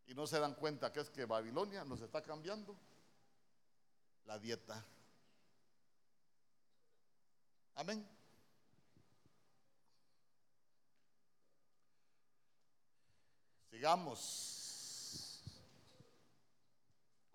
[0.07, 2.75] Y no se dan cuenta que es que Babilonia nos está cambiando
[4.25, 4.83] la dieta.
[7.75, 8.09] Amén.
[13.71, 14.66] Sigamos.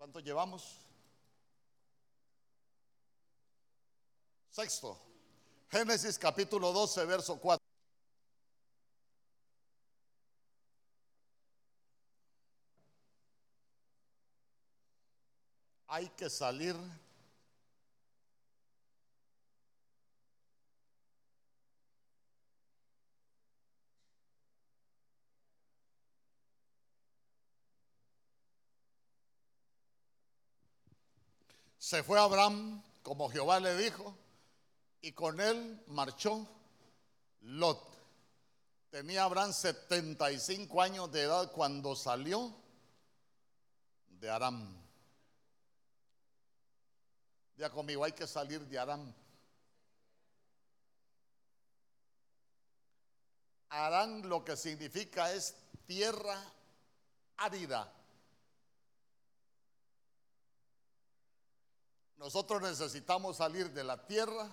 [0.02, 0.80] ¿Cuánto llevamos?
[4.50, 4.98] Sexto,
[5.70, 7.64] Génesis capítulo 12, verso 4.
[15.86, 16.74] Hay que salir
[31.92, 34.16] Se fue Abraham, como Jehová le dijo,
[35.02, 36.48] y con él marchó
[37.42, 37.86] Lot.
[38.88, 42.50] Tenía Abraham 75 años de edad cuando salió
[44.08, 44.74] de Aram.
[47.56, 49.14] Ya conmigo, hay que salir de Aram.
[53.68, 56.42] Aram lo que significa es tierra
[57.36, 57.92] árida.
[62.22, 64.48] Nosotros necesitamos salir de la tierra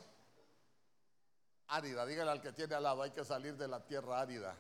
[1.68, 2.04] árida.
[2.04, 4.58] Dígale al que tiene al lado, hay que salir de la tierra árida.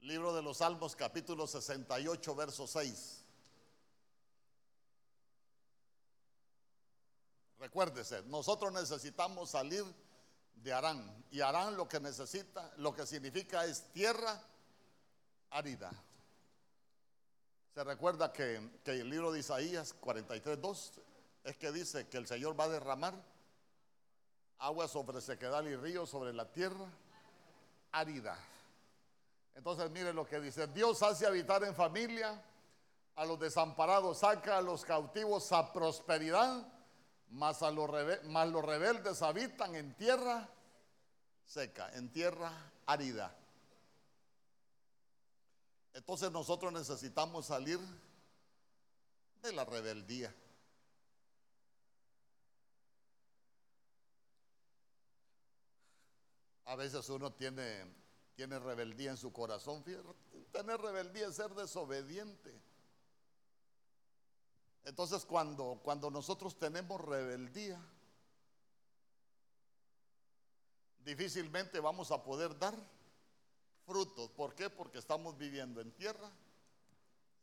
[0.00, 3.24] Libro de los Salmos, capítulo 68, verso 6.
[7.60, 9.84] Recuérdese, nosotros necesitamos salir
[10.56, 11.24] de Arán.
[11.30, 14.42] Y Arán lo que necesita, lo que significa es tierra
[15.50, 15.92] árida.
[17.74, 20.92] Se recuerda que, el libro de Isaías 43, 2
[21.42, 23.14] es que dice que el Señor va a derramar
[24.58, 26.86] agua sobre sequedal y río sobre la tierra
[27.90, 28.38] árida.
[29.56, 32.40] Entonces mire lo que dice, Dios hace habitar en familia,
[33.16, 36.64] a los desamparados saca a los cautivos a prosperidad,
[37.30, 40.48] mas, a mas los rebeldes habitan en tierra
[41.44, 42.52] seca, en tierra
[42.86, 43.36] árida.
[45.94, 47.78] Entonces nosotros necesitamos salir
[49.42, 50.34] de la rebeldía.
[56.64, 57.84] A veces uno tiene,
[58.34, 59.84] tiene rebeldía en su corazón.
[60.50, 62.60] Tener rebeldía es ser desobediente.
[64.82, 67.80] Entonces cuando, cuando nosotros tenemos rebeldía,
[71.04, 72.74] difícilmente vamos a poder dar
[73.84, 74.30] frutos.
[74.30, 74.70] ¿Por qué?
[74.70, 76.30] Porque estamos viviendo en tierra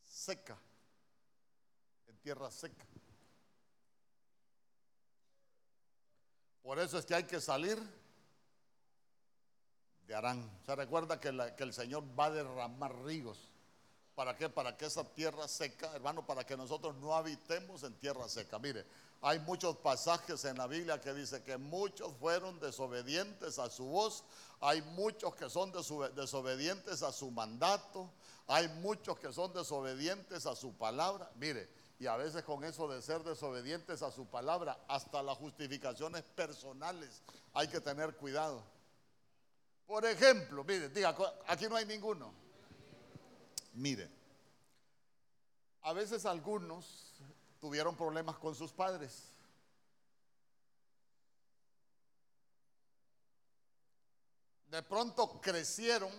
[0.04, 0.58] seca.
[2.08, 2.86] En tierra seca.
[6.62, 7.78] Por eso es que hay que salir
[10.06, 10.60] de Arán.
[10.66, 13.51] Se recuerda que, que el Señor va a derramar ríos.
[14.22, 14.50] ¿Para qué?
[14.50, 18.60] Para que esa tierra seca, hermano, para que nosotros no habitemos en tierra seca.
[18.60, 18.86] Mire,
[19.20, 24.24] hay muchos pasajes en la Biblia que dice que muchos fueron desobedientes a su voz,
[24.60, 28.12] hay muchos que son desobedientes a su mandato,
[28.46, 31.32] hay muchos que son desobedientes a su palabra.
[31.38, 36.22] Mire, y a veces con eso de ser desobedientes a su palabra, hasta las justificaciones
[36.22, 37.24] personales,
[37.56, 38.62] hay que tener cuidado.
[39.88, 41.16] Por ejemplo, mire, diga,
[41.48, 42.41] aquí no hay ninguno.
[43.74, 44.10] Mire,
[45.82, 47.14] a veces algunos
[47.60, 49.30] tuvieron problemas con sus padres.
[54.68, 56.12] De pronto crecieron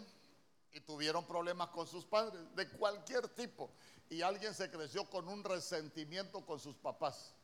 [0.72, 3.70] y tuvieron problemas con sus padres, de cualquier tipo.
[4.08, 7.34] Y alguien se creció con un resentimiento con sus papás.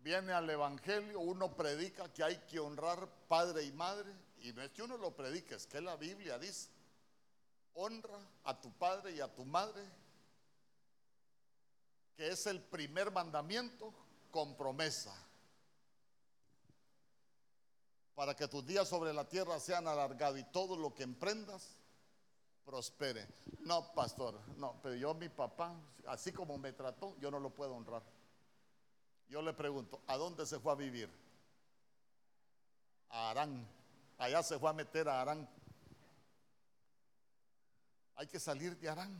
[0.00, 4.70] Viene al Evangelio, uno predica que hay que honrar padre y madre, y no es
[4.70, 6.68] que uno lo predique, es que la Biblia dice,
[7.78, 9.82] honra a tu padre y a tu madre
[12.16, 13.94] que es el primer mandamiento
[14.32, 15.14] con promesa.
[18.16, 21.78] Para que tus días sobre la tierra sean alargados y todo lo que emprendas
[22.64, 23.24] prospere.
[23.60, 25.72] No, pastor, no, pero yo mi papá,
[26.08, 28.02] así como me trató, yo no lo puedo honrar.
[29.28, 31.08] Yo le pregunto, ¿a dónde se fue a vivir?
[33.10, 33.64] A Arán.
[34.18, 35.48] Allá se fue a meter a Arán.
[38.18, 39.16] Hay que salir de Arán.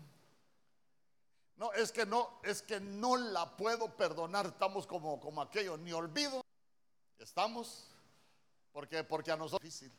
[1.57, 4.47] No, es que no, es que no la puedo perdonar.
[4.47, 6.45] Estamos como, como aquello, ni olvido.
[7.17, 7.87] Estamos,
[8.73, 9.97] porque, porque a nosotros es difícil.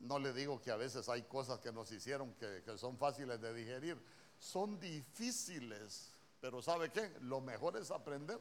[0.00, 3.40] No le digo que a veces hay cosas que nos hicieron que, que son fáciles
[3.40, 4.04] de digerir.
[4.40, 7.16] Son difíciles, pero ¿sabe qué?
[7.20, 8.40] Lo mejor es aprender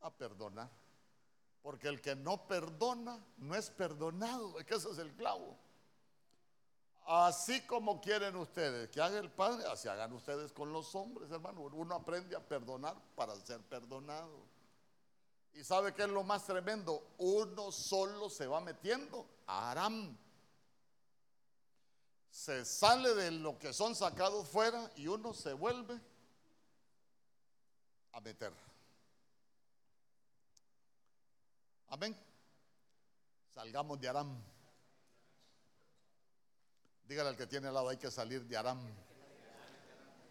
[0.00, 0.70] a perdonar.
[1.62, 4.58] Porque el que no perdona no es perdonado.
[4.58, 5.56] Es que ese es el clavo.
[7.06, 11.60] Así como quieren ustedes que haga el Padre, así hagan ustedes con los hombres, hermano.
[11.60, 14.44] Uno aprende a perdonar para ser perdonado.
[15.54, 17.14] ¿Y sabe qué es lo más tremendo?
[17.18, 20.18] Uno solo se va metiendo a Aram.
[22.28, 25.98] Se sale de lo que son sacados fuera y uno se vuelve
[28.12, 28.52] a meter.
[31.88, 32.16] Amén.
[33.54, 34.42] Salgamos de Aram.
[37.04, 38.80] Dígale al que tiene al lado, hay que salir de Aram.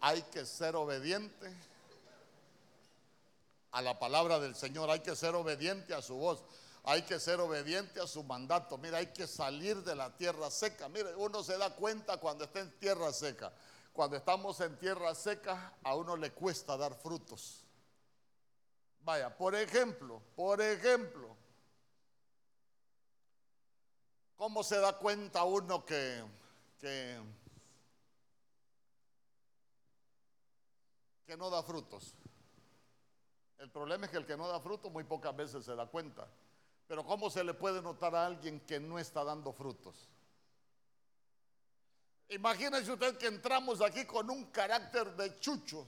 [0.00, 1.52] Hay que ser obediente
[3.72, 6.42] a la palabra del Señor, hay que ser obediente a su voz,
[6.84, 8.78] hay que ser obediente a su mandato.
[8.78, 10.88] Mira, hay que salir de la tierra seca.
[10.88, 13.52] Mire, uno se da cuenta cuando está en tierra seca.
[13.92, 17.64] Cuando estamos en tierra seca, a uno le cuesta dar frutos.
[19.00, 21.35] Vaya, por ejemplo, por ejemplo,
[24.36, 26.22] ¿cómo se da cuenta uno que,
[26.80, 27.20] que,
[31.36, 32.14] no da frutos?
[33.58, 36.28] El problema es que el que no da frutos muy pocas veces se da cuenta.
[36.86, 40.08] Pero ¿cómo se le puede notar a alguien que no está dando frutos?
[42.28, 45.86] Imagínese usted que entramos aquí con un carácter de chucho.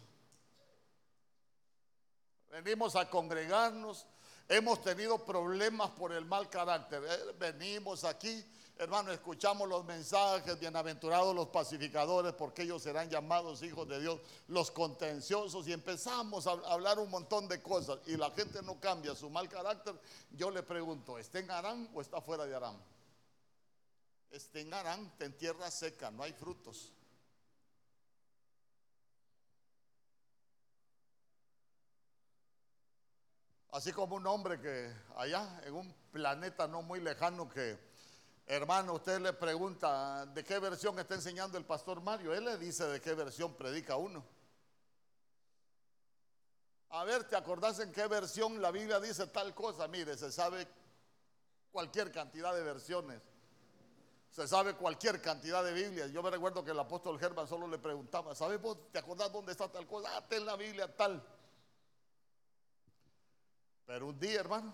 [2.50, 4.06] Venimos a congregarnos,
[4.48, 7.02] hemos tenido problemas por el mal carácter.
[7.04, 8.44] Eh, venimos aquí,
[8.78, 14.70] hermano, escuchamos los mensajes, bienaventurados los pacificadores, porque ellos serán llamados hijos de Dios, los
[14.70, 19.28] contenciosos, y empezamos a hablar un montón de cosas, y la gente no cambia su
[19.28, 19.94] mal carácter.
[20.30, 22.76] Yo le pregunto, ¿está en Arán o está fuera de Arán?
[24.30, 26.92] Está en Arán, en tierra seca, no hay frutos.
[33.70, 37.78] Así como un hombre que allá, en un planeta no muy lejano, que
[38.46, 42.32] hermano, usted le pregunta de qué versión está enseñando el pastor Mario.
[42.32, 44.24] Él le dice de qué versión predica uno.
[46.90, 49.86] A ver, ¿te acordás en qué versión la Biblia dice tal cosa?
[49.86, 50.66] Mire, se sabe
[51.70, 53.20] cualquier cantidad de versiones.
[54.30, 56.10] Se sabe cualquier cantidad de Biblias.
[56.10, 58.78] Yo me recuerdo que el apóstol Germán solo le preguntaba, ¿sabes vos?
[58.90, 60.08] ¿Te acordás dónde está tal cosa?
[60.16, 61.22] Ah, en la Biblia tal.
[63.88, 64.70] Pero un día, hermano,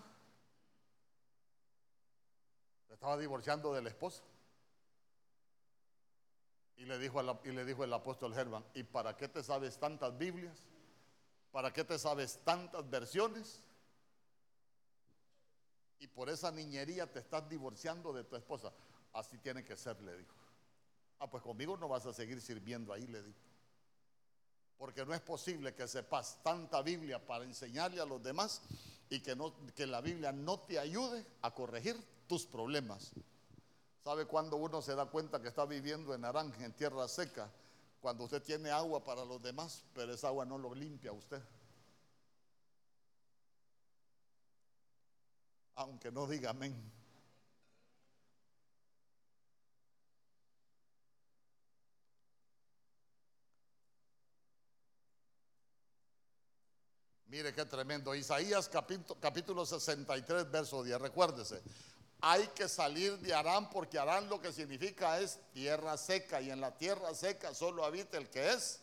[2.89, 4.21] estaba divorciando de la esposa.
[6.75, 10.17] Y le dijo, y le dijo el apóstol Germán, ¿y para qué te sabes tantas
[10.17, 10.57] Biblias?
[11.53, 13.63] ¿Para qué te sabes tantas versiones?
[15.99, 18.73] Y por esa niñería te estás divorciando de tu esposa.
[19.13, 20.35] Así tiene que ser, le dijo.
[21.19, 23.39] Ah, pues conmigo no vas a seguir sirviendo ahí, le dijo.
[24.77, 28.61] Porque no es posible que sepas tanta Biblia para enseñarle a los demás
[29.09, 31.95] y que, la Biblia no te ayude a corregir
[32.27, 33.11] tus problemas.
[34.03, 37.49] ¿Sabe cuando uno se da cuenta que está viviendo en naranja, en tierra seca?
[38.01, 41.41] Cuando usted tiene agua para los demás, pero esa agua no lo limpia a usted.
[45.75, 46.75] Aunque no diga amén.
[57.35, 58.15] Mire qué tremendo.
[58.15, 61.01] Isaías capítulo, capítulo 63, verso 10.
[61.01, 61.61] Recuérdese,
[62.21, 66.61] hay que salir de Arán porque Arán lo que significa es tierra seca y en
[66.61, 68.79] la tierra seca solo habita el que es,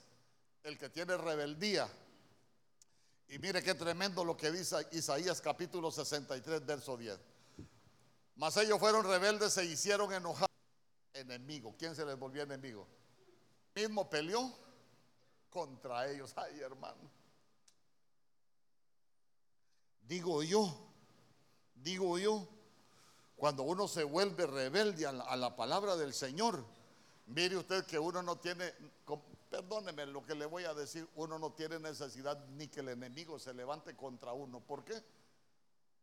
[0.64, 1.88] el que tiene rebeldía.
[3.28, 7.18] Y mire qué tremendo lo que dice Isaías capítulo 63, verso 10.
[8.36, 10.50] Mas ellos fueron rebeldes, se hicieron enojar.
[11.14, 11.74] Enemigo.
[11.78, 12.86] ¿Quién se les volvió enemigo?
[13.74, 14.55] Mismo peleó
[15.48, 16.34] contra ellos.
[16.36, 17.22] Ay, hermano.
[20.12, 20.70] Digo yo,
[21.74, 22.46] digo yo,
[23.34, 26.62] cuando uno se vuelve rebelde a la, palabra del Señor,
[27.28, 28.74] mire usted que uno no tiene,
[29.48, 33.38] perdóneme lo que le voy a decir, uno no tiene necesidad ni que el enemigo
[33.38, 34.60] se levante contra uno.
[34.60, 35.02] ¿Por qué?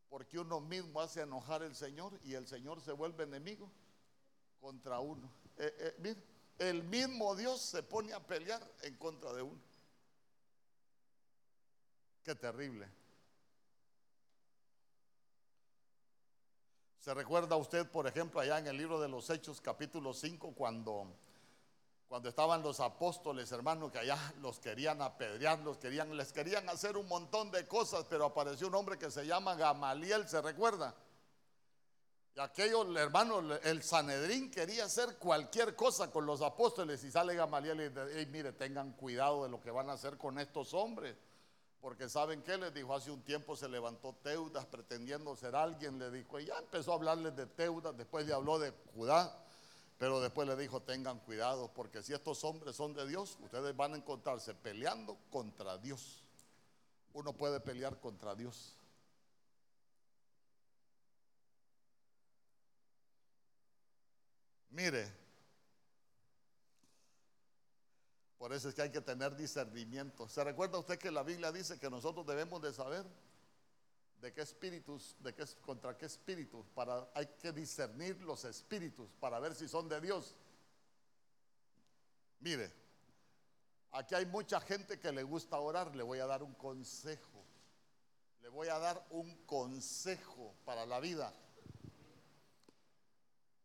[0.10, 3.70] Porque uno mismo hace enojar al Señor y el Señor se vuelve enemigo
[4.60, 5.30] contra uno.
[5.56, 6.24] Eh, eh, mire,
[6.58, 9.62] el mismo Dios se pone a pelear en contra de uno.
[12.24, 12.99] Qué terrible.
[17.00, 21.08] ¿Se recuerda usted, por ejemplo, allá en el libro de los Hechos, capítulo 5, cuando,
[22.10, 26.98] cuando estaban los apóstoles, hermanos, que allá los querían apedrear, los querían, les querían hacer
[26.98, 30.94] un montón de cosas, pero apareció un hombre que se llama Gamaliel, ¿se recuerda?
[32.36, 37.80] Y aquellos, hermanos, el Sanedrín quería hacer cualquier cosa con los apóstoles y sale Gamaliel
[37.80, 41.16] y dice, mire, tengan cuidado de lo que van a hacer con estos hombres.
[41.82, 46.12] Porque saben qué les dijo hace un tiempo se levantó Teudas pretendiendo ser alguien, le
[46.12, 49.46] dijo, y ya empezó a hablarles de Teudas, después le habló de Judá,
[49.98, 53.94] pero después le dijo, tengan cuidado, porque si estos hombres son de Dios, ustedes van
[53.94, 56.24] a encontrarse peleando contra Dios.
[57.14, 58.76] Uno puede pelear contra Dios.
[64.70, 65.19] Mire,
[68.40, 70.28] Por eso es que hay que tener discernimiento.
[70.28, 73.06] ¿Se recuerda usted que la Biblia dice que nosotros debemos de saber
[74.22, 79.40] de qué espíritus, de qué contra qué espíritus, para hay que discernir los espíritus para
[79.40, 80.36] ver si son de Dios.
[82.40, 82.72] Mire,
[83.92, 87.44] aquí hay mucha gente que le gusta orar, le voy a dar un consejo.
[88.42, 91.34] Le voy a dar un consejo para la vida.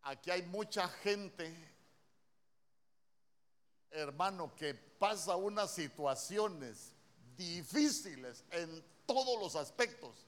[0.02, 1.73] Aquí hay mucha gente,
[3.94, 6.92] hermano, que pasa unas situaciones
[7.36, 10.26] difíciles en todos los aspectos.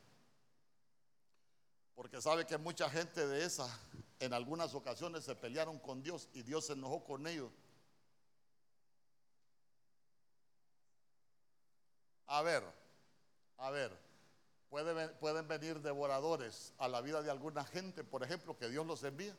[1.94, 3.68] Porque sabe que mucha gente de esa
[4.20, 7.50] en algunas ocasiones se pelearon con Dios y Dios se enojó con ellos.
[12.26, 12.64] A ver,
[13.56, 13.96] a ver,
[14.68, 19.36] pueden venir devoradores a la vida de alguna gente, por ejemplo, que Dios los envía.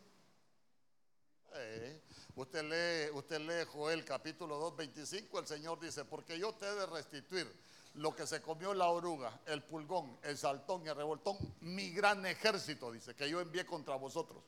[1.59, 2.01] Eh,
[2.35, 6.75] usted, lee, usted lee Joel capítulo 2, 25, el Señor dice, porque yo te he
[6.75, 7.51] de restituir
[7.95, 12.25] lo que se comió la oruga, el pulgón, el saltón y el revoltón, mi gran
[12.25, 14.43] ejército, dice, que yo envié contra vosotros.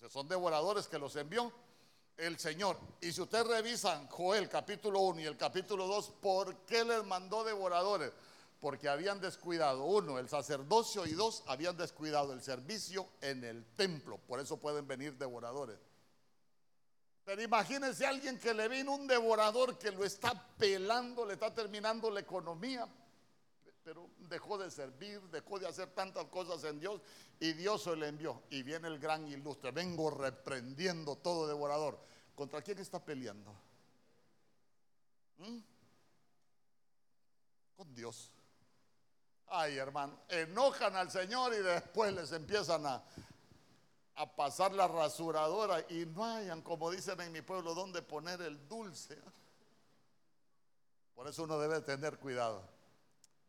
[0.00, 1.52] O son devoradores que los envió
[2.16, 2.78] el Señor.
[3.00, 7.42] Y si ustedes revisan Joel capítulo 1 y el capítulo 2, ¿por qué les mandó
[7.42, 8.12] devoradores?
[8.60, 14.18] Porque habían descuidado, uno, el sacerdocio y dos, habían descuidado el servicio en el templo.
[14.18, 15.78] Por eso pueden venir devoradores.
[17.24, 21.54] Pero imagínense a alguien que le vino un devorador que lo está pelando, le está
[21.54, 22.88] terminando la economía,
[23.84, 27.00] pero dejó de servir, dejó de hacer tantas cosas en Dios
[27.38, 28.42] y Dios se le envió.
[28.50, 32.00] Y viene el gran ilustre, vengo reprendiendo todo devorador.
[32.34, 33.52] ¿Contra quién está peleando?
[35.38, 35.58] ¿Mm?
[37.76, 38.32] Con Dios.
[39.50, 43.02] Ay, hermano, enojan al Señor y después les empiezan a,
[44.16, 48.68] a pasar la rasuradora y no hayan, como dicen en mi pueblo, donde poner el
[48.68, 49.16] dulce.
[51.14, 52.62] Por eso uno debe tener cuidado.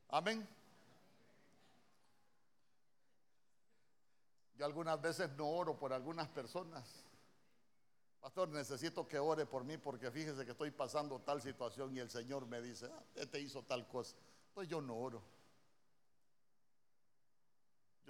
[0.10, 0.48] Amén.
[4.58, 6.88] Yo algunas veces no oro por algunas personas.
[8.20, 12.10] Pastor, necesito que ore por mí porque fíjese que estoy pasando tal situación y el
[12.10, 14.18] Señor me dice, ah, este hizo tal cosa.
[14.50, 15.39] Entonces yo no oro.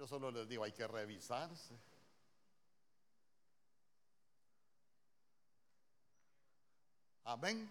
[0.00, 1.78] Yo solo les digo, hay que revisarse.
[7.24, 7.70] Amén.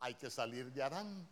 [0.00, 1.28] Hay que salir de Arán.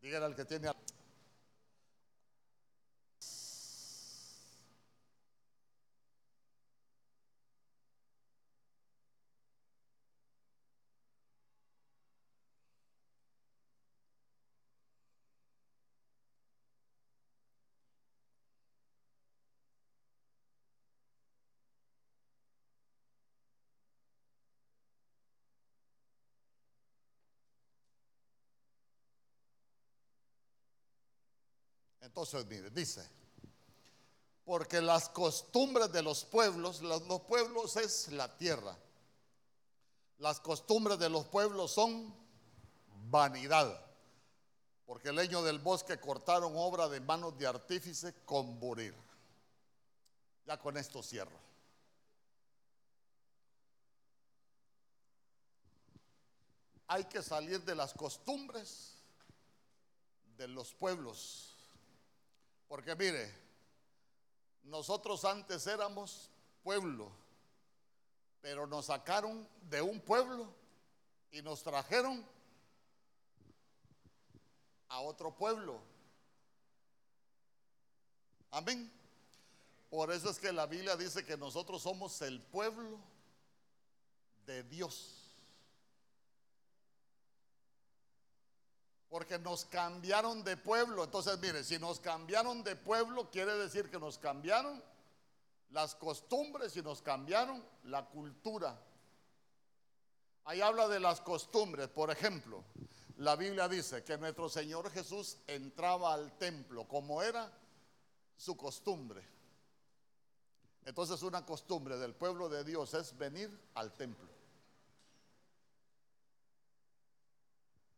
[0.00, 0.68] Díganle al que tiene
[32.08, 33.06] Entonces, mire, dice,
[34.46, 38.74] porque las costumbres de los pueblos, los, pueblos es la tierra.
[40.16, 42.14] Las costumbres de los pueblos son
[43.10, 43.78] vanidad.
[44.86, 48.94] Porque el leño del bosque cortaron obra de manos de artífice con burir.
[50.46, 51.38] Ya con esto cierro.
[56.86, 58.94] Hay que salir de las costumbres
[60.38, 61.47] de los pueblos
[62.68, 63.34] porque mire,
[64.62, 66.30] nosotros antes éramos
[66.62, 67.10] pueblo,
[68.40, 70.52] pero nos sacaron de un pueblo
[71.30, 72.24] y nos trajeron
[74.88, 75.80] a otro pueblo.
[78.50, 78.90] Amén.
[79.90, 82.98] Por eso es que la Biblia dice que nosotros somos el pueblo
[84.46, 85.17] de Dios.
[89.08, 91.04] Porque nos cambiaron de pueblo.
[91.04, 94.82] Entonces, mire, si nos cambiaron de pueblo, quiere decir que nos cambiaron
[95.70, 98.78] las costumbres y nos cambiaron la cultura.
[100.44, 101.88] Ahí habla de las costumbres.
[101.88, 102.64] Por ejemplo,
[103.18, 107.50] la Biblia dice que nuestro Señor Jesús entraba al templo como era
[108.36, 109.26] su costumbre.
[110.84, 114.28] Entonces una costumbre del pueblo de Dios es venir al templo.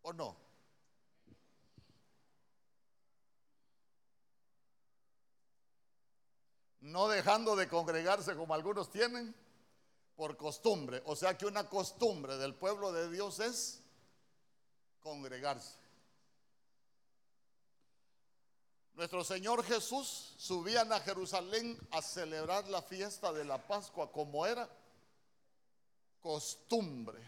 [0.03, 0.50] ¿O no?
[6.81, 9.35] No dejando de congregarse como algunos tienen
[10.17, 11.03] por costumbre.
[11.07, 13.83] O sea que una costumbre del pueblo de Dios es
[15.01, 15.79] congregarse.
[18.95, 24.69] Nuestro Señor Jesús subían a Jerusalén a celebrar la fiesta de la Pascua como era
[26.21, 27.19] costumbre.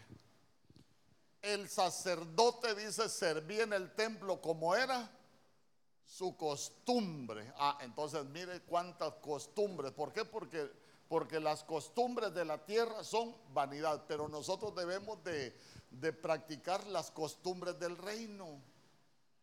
[1.41, 5.09] el sacerdote dice servía en el templo como era
[6.17, 7.51] su costumbre.
[7.57, 9.91] Ah, entonces mire cuántas costumbres.
[9.91, 10.23] ¿Por qué?
[10.23, 10.69] Porque,
[11.07, 15.57] porque las costumbres de la tierra son vanidad, pero nosotros debemos de,
[15.89, 18.61] de practicar las costumbres del reino.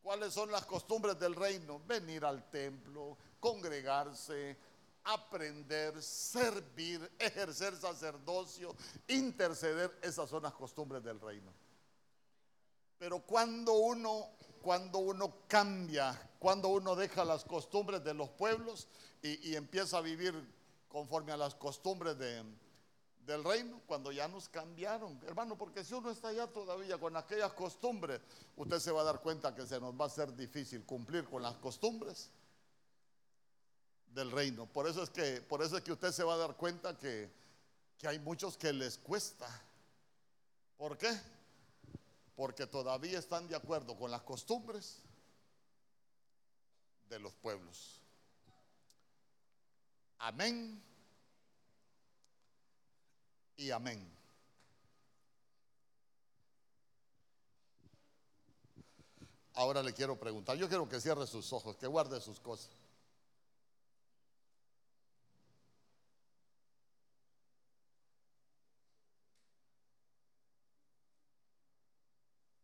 [0.01, 1.81] ¿Cuáles son las costumbres del reino?
[1.87, 4.57] Venir al templo, congregarse,
[5.05, 8.77] aprender, servir, ejercer sacerdocio,
[9.09, 9.99] interceder.
[10.03, 11.53] Esas son las costumbres del reino.
[13.01, 14.29] Pero cuando uno,
[14.61, 18.89] cuando uno cambia, cuando uno deja las costumbres de los pueblos
[19.23, 20.35] y, empieza a vivir
[20.87, 26.29] conforme a las costumbres del reino, cuando ya nos cambiaron, hermano, porque si uno está
[26.29, 28.21] allá todavía con aquellas costumbres,
[28.55, 31.41] usted se va a dar cuenta que se nos va a ser difícil cumplir con
[31.41, 32.29] las costumbres
[34.13, 34.67] del reino.
[34.67, 37.31] Por eso es que, por eso es que usted se va a dar cuenta que,
[37.97, 39.49] que hay muchos que les cuesta.
[40.77, 41.19] ¿Por qué?
[42.41, 45.03] Porque todavía están de acuerdo con las costumbres
[47.11, 48.01] de los pueblos.
[50.20, 50.82] Amén
[53.59, 54.11] y amén.
[59.53, 62.70] Ahora le quiero preguntar, yo quiero que cierre sus ojos, que guarde sus cosas.